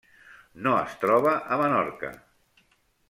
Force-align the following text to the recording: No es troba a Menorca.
No 0.67 0.71
es 0.85 0.95
troba 1.03 1.35
a 1.57 1.59
Menorca. 1.63 2.11